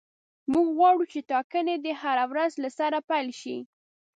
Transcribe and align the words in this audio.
موږ 0.51 0.67
غواړو 0.77 1.03
چې 1.13 1.19
ټاکنې 1.31 1.75
دې 1.83 1.93
هره 2.01 2.25
ورځ 2.31 2.51
له 2.63 2.69
سره 2.77 2.97
پیل 3.09 3.27
شي. 3.41 3.57